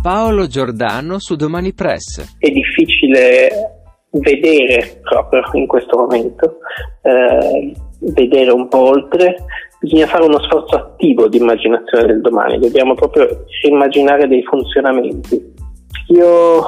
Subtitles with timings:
[0.00, 2.36] Paolo Giordano su Domani Press.
[2.38, 3.48] È difficile
[4.10, 6.58] vedere proprio in questo momento,
[7.02, 7.74] eh,
[8.12, 9.44] vedere un po' oltre,
[9.80, 15.54] bisogna fare uno sforzo attivo di immaginazione del domani, dobbiamo proprio immaginare dei funzionamenti.
[16.08, 16.62] Io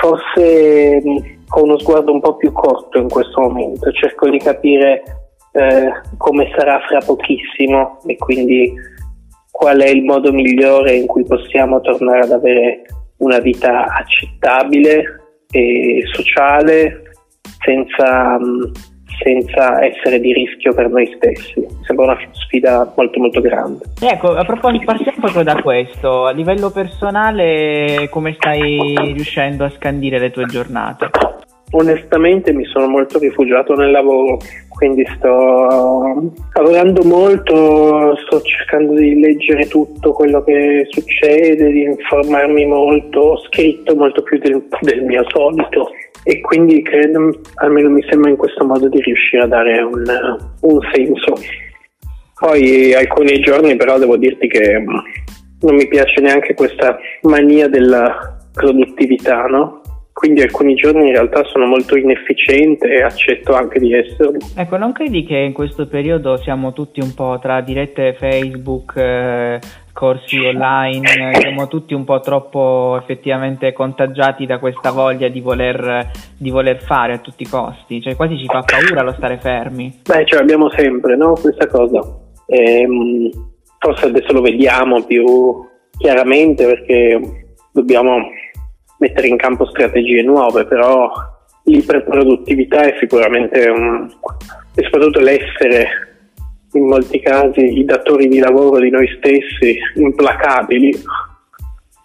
[0.00, 1.02] forse
[1.48, 5.02] ho uno sguardo un po' più corto in questo momento, cerco di capire
[5.52, 8.72] eh, come sarà fra pochissimo e quindi
[9.52, 12.82] qual è il modo migliore in cui possiamo tornare ad avere
[13.18, 15.04] una vita accettabile
[15.52, 17.02] e sociale
[17.58, 18.38] senza,
[19.22, 21.64] senza essere di rischio per noi stessi.
[21.86, 23.84] Sembra una sfida molto molto grande.
[24.00, 26.24] Ecco, a proposito, partiamo proprio da questo.
[26.24, 31.10] A livello personale, come stai riuscendo a scandire le tue giornate?
[31.74, 34.38] Onestamente mi sono molto rifugiato nel lavoro,
[34.82, 43.20] quindi sto lavorando molto, sto cercando di leggere tutto quello che succede, di informarmi molto,
[43.20, 45.88] ho scritto molto più del, del mio solito
[46.24, 50.02] e quindi credo, almeno mi sembra in questo modo di riuscire a dare un,
[50.62, 51.34] un senso.
[52.40, 54.82] Poi alcuni giorni però devo dirti che
[55.60, 59.81] non mi piace neanche questa mania della produttività, no?
[60.12, 64.38] Quindi alcuni giorni in realtà sono molto inefficiente e accetto anche di esserlo.
[64.56, 69.58] Ecco, non credi che in questo periodo siamo tutti un po' tra dirette Facebook, eh,
[69.92, 76.50] corsi online, siamo tutti un po' troppo effettivamente contagiati da questa voglia di voler, di
[76.50, 80.00] voler fare a tutti i costi, cioè quasi ci fa paura lo stare fermi.
[80.06, 81.34] Beh, ce l'abbiamo sempre, no?
[81.40, 82.00] Questa cosa.
[82.46, 83.30] Ehm,
[83.78, 85.24] forse adesso lo vediamo più
[85.98, 87.20] chiaramente perché
[87.72, 88.18] dobbiamo
[89.02, 91.10] mettere in campo strategie nuove, però
[91.64, 94.08] l'iperproduttività è sicuramente un,
[94.76, 95.88] e soprattutto l'essere
[96.74, 100.94] in molti casi i datori di lavoro di noi stessi implacabili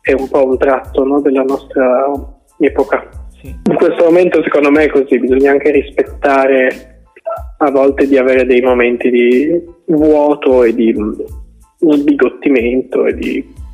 [0.01, 2.09] è un po' un tratto no, della nostra
[2.59, 3.07] epoca.
[3.39, 3.47] Sì.
[3.47, 7.03] In questo momento secondo me è così, bisogna anche rispettare
[7.59, 10.95] a volte di avere dei momenti di vuoto e di
[11.77, 13.65] sbigottimento e di.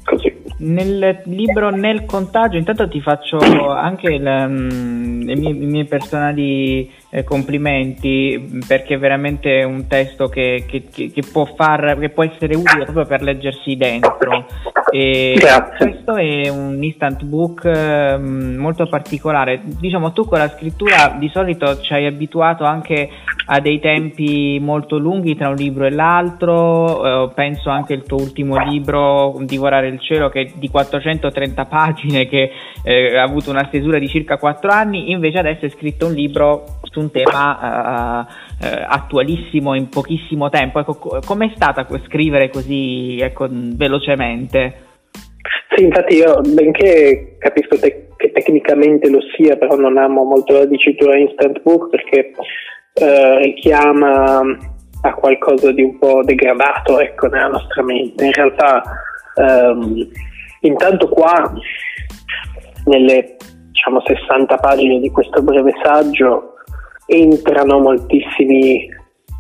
[0.64, 3.38] Nel libro Nel contagio, intanto ti faccio
[3.70, 10.28] anche le, mm, le mie, i miei personali eh, complimenti perché è veramente un testo
[10.28, 14.48] che, che, che, può far, che può essere utile proprio per leggersi dentro.
[14.90, 15.92] E Grazie.
[15.92, 19.62] Questo è un instant book eh, molto particolare.
[19.64, 23.10] Diciamo, tu con la scrittura di solito ci hai abituato anche
[23.46, 27.28] a dei tempi molto lunghi tra un libro e l'altro.
[27.28, 32.28] Eh, penso anche al tuo ultimo libro, Divorare il cielo, che è di 430 pagine,
[32.28, 32.50] che
[32.84, 35.12] eh, ha avuto una stesura di circa 4 anni.
[35.12, 38.28] Invece adesso hai scritto un libro su un tema
[38.62, 40.80] uh, uh, attualissimo in pochissimo tempo.
[40.80, 44.92] Ecco, com'è stata scrivere così ecco, velocemente?
[45.76, 50.66] Sì, infatti io, benché capisco te- che tecnicamente lo sia, però non amo molto la
[50.66, 54.42] dicitura instant book perché uh, richiama
[55.02, 58.24] a qualcosa di un po' degradato ecco, nella nostra mente.
[58.24, 58.84] In realtà,
[59.36, 60.08] um,
[60.62, 61.52] intanto qua,
[62.86, 63.36] nelle
[63.72, 66.53] diciamo, 60 pagine di questo breve saggio,
[67.06, 68.88] entrano moltissimi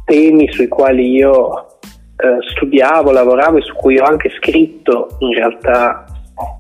[0.06, 1.68] temi sui quali io
[2.18, 6.06] eh, studiavo, lavoravo e su cui ho anche scritto in realtà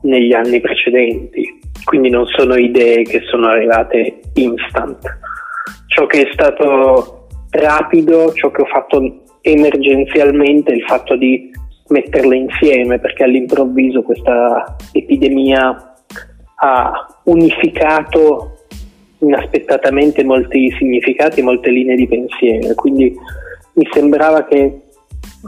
[0.03, 1.59] negli anni precedenti.
[1.83, 4.99] Quindi non sono idee che sono arrivate instant.
[5.87, 11.51] Ciò che è stato rapido, ciò che ho fatto emergenzialmente il fatto di
[11.89, 15.93] metterle insieme perché all'improvviso questa epidemia
[16.55, 18.52] ha unificato
[19.23, 23.15] inaspettatamente molti significati, molte linee di pensiero, quindi
[23.73, 24.81] mi sembrava che,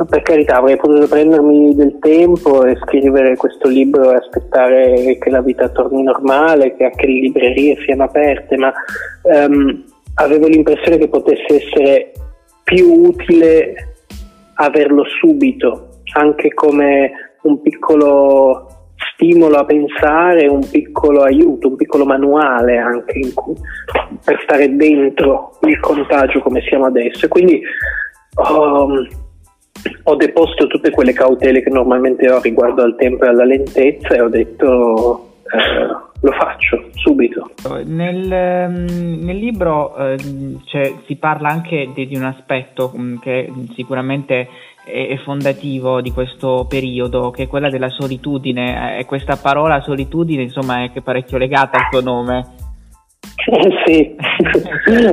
[0.08, 5.42] per carità, avrei potuto prendermi del tempo e scrivere questo libro e aspettare che la
[5.42, 8.74] vita torni normale, che anche le librerie siano aperte, ma
[9.24, 9.84] um,
[10.16, 12.12] avevo l'impressione che potesse essere
[12.64, 13.74] più utile
[14.56, 17.12] averlo subito, anche come
[17.44, 18.75] un piccolo
[19.16, 23.56] stimolo a pensare, un piccolo aiuto, un piccolo manuale anche cui,
[24.24, 27.26] per stare dentro il contagio come siamo adesso.
[27.26, 27.62] E quindi
[28.36, 29.08] um,
[30.04, 34.22] ho deposto tutte quelle cautele che normalmente ho riguardo al tempo e alla lentezza e
[34.22, 37.52] ho detto eh, lo faccio subito.
[37.86, 40.18] Nel, ehm, nel libro eh,
[41.06, 44.48] si parla anche di, di un aspetto mm, che sicuramente
[44.86, 49.00] è fondativo di questo periodo, che è quella della solitudine.
[49.00, 52.46] E questa parola solitudine, insomma, è che parecchio legata al tuo nome.
[53.86, 54.16] sì,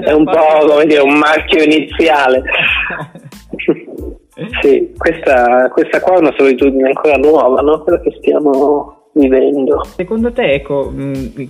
[0.04, 2.42] è un po' come dire un marchio iniziale.
[4.60, 7.82] sì, questa, questa qua è una solitudine ancora nuova, no?
[7.82, 9.84] Quella che stiamo vivendo.
[9.84, 10.92] Secondo te, ecco,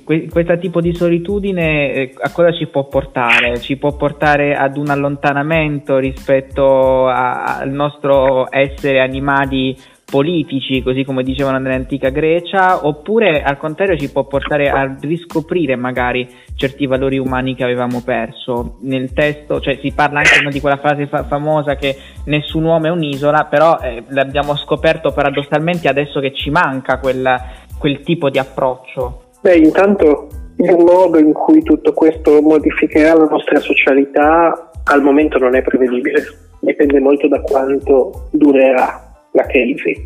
[0.05, 3.59] questo tipo di solitudine eh, a cosa ci può portare?
[3.59, 9.77] Ci può portare ad un allontanamento rispetto a, al nostro essere animali
[10.13, 16.29] politici, così come dicevano nell'antica Grecia, oppure al contrario ci può portare a riscoprire magari
[16.55, 18.77] certi valori umani che avevamo perso.
[18.83, 22.91] Nel testo, cioè si parla anche di quella frase fa- famosa che nessun uomo è
[22.91, 27.35] un'isola, però eh, l'abbiamo scoperto paradossalmente adesso che ci manca quel,
[27.79, 29.23] quel tipo di approccio.
[29.41, 35.57] Beh, intanto il modo in cui tutto questo modificherà la nostra socialità al momento non
[35.57, 36.23] è prevedibile,
[36.61, 40.05] dipende molto da quanto durerà la crisi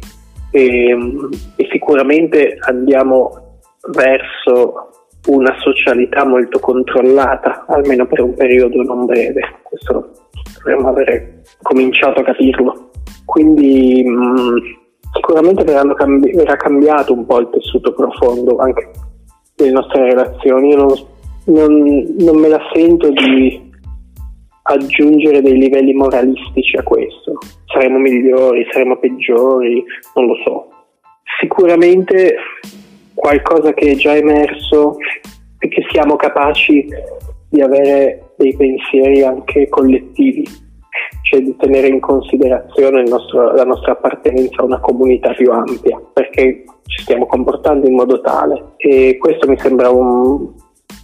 [0.50, 0.96] e,
[1.56, 3.58] e sicuramente andiamo
[3.92, 4.90] verso
[5.26, 9.40] una socialità molto controllata, almeno per un periodo non breve.
[9.62, 10.12] Questo
[10.58, 12.90] dovremmo avere cominciato a capirlo.
[13.24, 14.76] Quindi mh,
[15.12, 15.64] sicuramente
[15.94, 18.90] cambi- verrà cambiato un po' il tessuto profondo anche
[19.56, 20.70] delle nostre relazioni.
[20.70, 20.92] Io non,
[21.46, 23.65] non, non me la sento di
[24.66, 27.38] aggiungere dei livelli moralistici a questo.
[27.66, 29.84] Saremo migliori, saremo peggiori,
[30.14, 30.68] non lo so.
[31.40, 32.36] Sicuramente
[33.14, 34.96] qualcosa che è già emerso
[35.58, 36.86] è che siamo capaci
[37.48, 40.44] di avere dei pensieri anche collettivi,
[41.22, 46.64] cioè di tenere in considerazione nostro, la nostra appartenenza a una comunità più ampia, perché
[46.86, 50.52] ci stiamo comportando in modo tale e questo mi sembra un,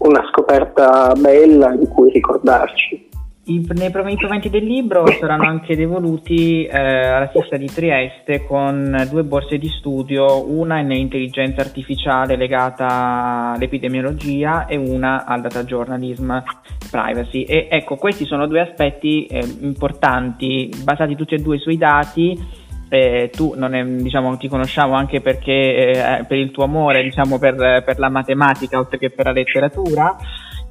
[0.01, 3.11] una scoperta bella di cui ricordarci.
[3.45, 9.25] I, nei proventi del libro saranno anche devoluti eh, alla stessa di Trieste con due
[9.25, 16.39] borse di studio, una in intelligenza artificiale legata all'epidemiologia e una al data journalism
[16.89, 17.43] privacy.
[17.43, 22.61] E ecco, questi sono due aspetti eh, importanti, basati tutti e due sui dati.
[22.89, 27.39] Eh, tu non è, diciamo, ti conosciamo anche perché eh, per il tuo amore diciamo,
[27.41, 30.17] per, per la matematica oltre che per la letteratura.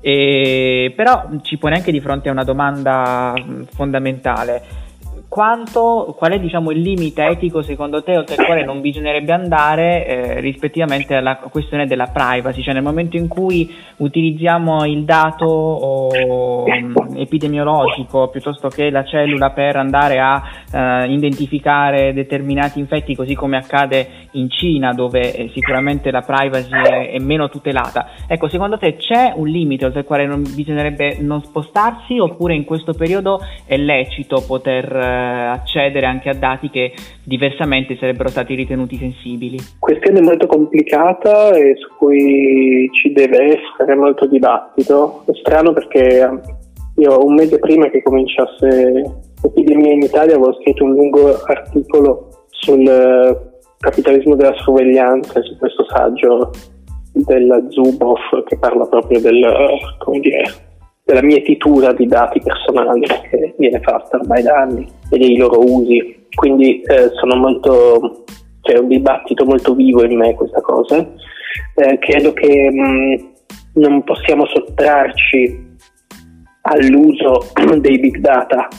[0.02, 3.34] E, però ci pone anche di fronte a una domanda
[3.72, 4.90] fondamentale
[5.32, 10.06] quanto, qual è diciamo, il limite etico secondo te oltre il quale non bisognerebbe andare
[10.06, 16.66] eh, rispettivamente alla questione della privacy, cioè nel momento in cui utilizziamo il dato o,
[16.66, 23.56] um, epidemiologico piuttosto che la cellula per andare a uh, identificare determinati infetti così come
[23.56, 28.10] accade in Cina dove eh, sicuramente la privacy è, è, meno tutelata.
[28.28, 32.66] Ecco, secondo te c'è un limite oltre il quale non bisognerebbe non spostarsi oppure in
[32.66, 38.98] questo periodo è lecito poter eh, accedere anche a dati che diversamente sarebbero stati ritenuti
[38.98, 39.58] sensibili.
[39.80, 45.24] Questione molto complicata e su cui ci deve essere molto dibattito.
[45.26, 46.30] È strano perché
[46.98, 49.04] io un mese prima che cominciasse
[49.42, 56.52] l'epidemia in Italia avevo scritto un lungo articolo sul capitalismo della sorveglianza, su questo saggio
[57.14, 59.44] della Zuboff che parla proprio del,
[59.98, 60.44] come dire,
[61.12, 66.28] della mietitura di dati personali che viene fatta ormai da anni e dei loro usi.
[66.34, 68.24] Quindi eh, sono molto,
[68.62, 71.06] c'è un dibattito molto vivo in me questa cosa.
[71.76, 73.30] Eh, credo che mh,
[73.74, 75.70] non possiamo sottrarci
[76.62, 77.48] all'uso
[77.80, 78.70] dei big data,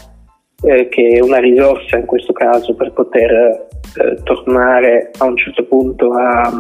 [0.64, 5.65] eh, che è una risorsa in questo caso per poter eh, tornare a un certo
[5.65, 6.51] punto a,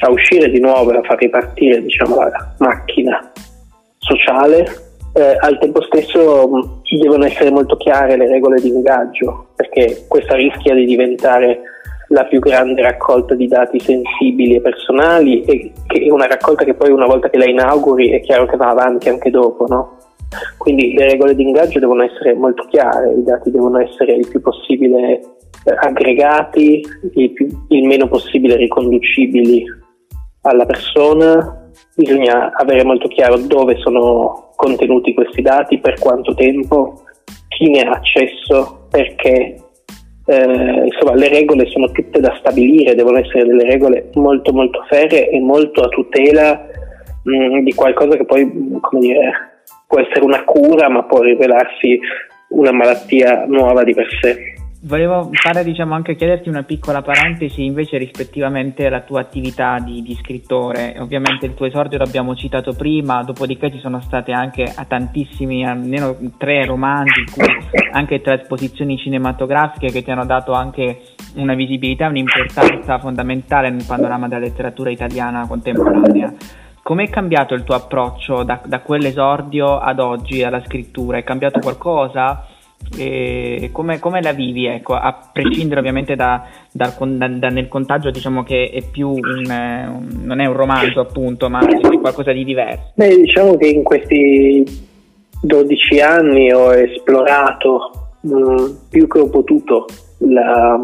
[0.00, 3.32] a, uscire di nuovo e a far ripartire diciamo, la macchina
[3.96, 10.04] sociale eh, al tempo stesso mh, devono essere molto chiare le regole di ingaggio, perché
[10.08, 11.60] questa rischia di diventare
[12.08, 16.74] la più grande raccolta di dati sensibili e personali e che è una raccolta che
[16.74, 19.96] poi una volta che la inauguri è chiaro che va avanti anche dopo, no?
[20.56, 24.40] Quindi le regole di ingaggio devono essere molto chiare, i dati devono essere il più
[24.40, 25.20] possibile
[25.64, 26.82] eh, aggregati,
[27.14, 29.64] il, più, il meno possibile riconducibili
[30.42, 31.61] alla persona,
[31.96, 37.02] bisogna avere molto chiaro dove sono contenuti questi dati, per quanto tempo,
[37.48, 39.56] chi ne ha accesso, perché.
[40.24, 45.28] Eh, insomma, le regole sono tutte da stabilire, devono essere delle regole molto molto ferre
[45.28, 46.64] e molto a tutela
[47.24, 49.32] mh, mm, di qualcosa che poi, come dire,
[49.88, 51.98] può essere una cura, ma può rivelarsi
[52.50, 54.51] una malattia nuova di per sé.
[54.84, 60.18] Volevo fare, diciamo, anche chiederti una piccola parentesi invece rispettivamente alla tua attività di, di,
[60.20, 60.96] scrittore.
[60.98, 66.16] Ovviamente il tuo esordio l'abbiamo citato prima, dopodiché ci sono state anche a tantissimi, almeno
[66.36, 67.22] tre romanzi,
[67.92, 71.02] anche trasposizioni cinematografiche che ti hanno dato anche
[71.36, 76.34] una visibilità, un'importanza fondamentale nel panorama della letteratura italiana contemporanea.
[76.82, 81.18] Com'è cambiato il tuo approccio da, da quell'esordio ad oggi alla scrittura?
[81.18, 82.48] È cambiato qualcosa?
[83.72, 88.42] Come, come, la vivi, ecco, a prescindere ovviamente da, da, da, da, nel contagio, diciamo
[88.42, 92.92] che è più un, un, non è un romanzo appunto, ma è qualcosa di diverso.
[92.94, 94.64] Beh, diciamo che in questi
[95.40, 99.86] 12 anni ho esplorato mh, mm, più che ho potuto
[100.18, 100.78] la,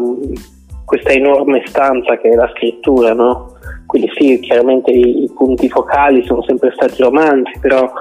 [0.85, 3.53] questa enorme stanza che è la scrittura, no?
[3.85, 7.91] Quindi sì, chiaramente i, i punti focali sono sempre stati romanzi, però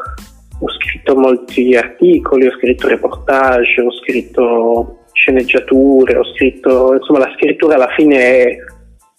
[0.60, 7.74] ho scritto molti articoli, ho scritto reportage, ho scritto sceneggiature, ho scritto, insomma la scrittura
[7.74, 8.56] alla fine è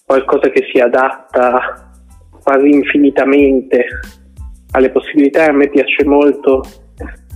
[0.06, 1.92] qualcosa che si adatta
[2.44, 3.86] quasi infinitamente
[4.72, 5.46] alle possibilità.
[5.46, 6.64] E a me piace molto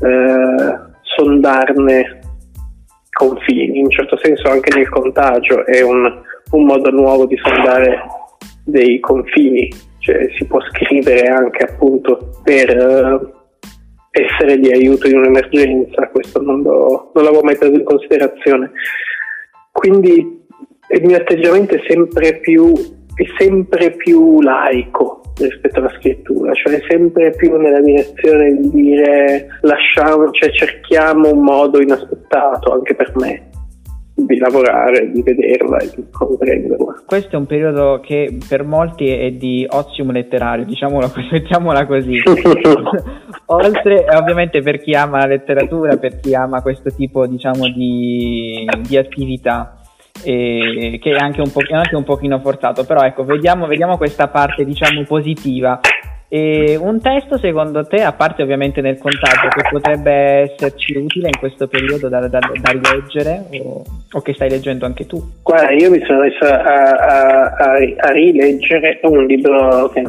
[0.01, 2.19] eh, sondarne
[3.11, 8.01] confini, in un certo senso anche nel contagio è un, un modo nuovo di sondare
[8.65, 9.69] dei confini,
[9.99, 13.42] cioè si può scrivere anche appunto per eh,
[14.13, 18.71] essere di aiuto in un'emergenza, questo non, lo, non l'avevo mai preso in considerazione.
[19.71, 20.45] Quindi
[20.89, 27.31] il mio atteggiamento è sempre più, è sempre più laico rispetto alla scrittura, cioè sempre
[27.31, 33.49] più nella direzione di dire lasciamo, cioè cerchiamo un modo inaspettato anche per me
[34.25, 37.03] di lavorare, di vederla e di comprenderla.
[37.05, 42.21] Questo è un periodo che per molti è di ozium letterario, diciamola, mettiamola così.
[43.47, 48.97] Oltre ovviamente per chi ama la letteratura, per chi ama questo tipo diciamo, di, di
[48.97, 49.77] attività.
[50.21, 54.63] che è anche un, po', anche un pochino forzato, però ecco, vediamo, vediamo questa parte
[54.63, 55.79] diciamo positiva
[56.35, 61.37] e un testo secondo te, a parte ovviamente nel contagio, che potrebbe esserci utile in
[61.37, 65.21] questo periodo da, da, da rileggere o, o, che stai leggendo anche tu?
[65.43, 70.01] Guarda, io mi sono messo a, a, a, a rileggere un libro che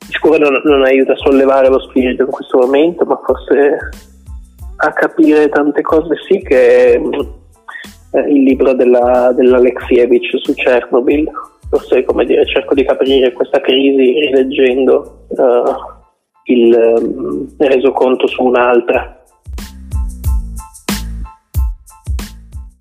[0.00, 3.78] sicuro non, non, aiuta a sollevare lo spirito in questo momento, ma forse
[4.76, 11.30] a capire tante cose sì, che è il libro della, dell'Alexievich su Chernobyl
[11.72, 15.64] forse come dire, cerco di capire questa crisi rileggendo uh,
[16.44, 19.21] il um, resoconto su un'altra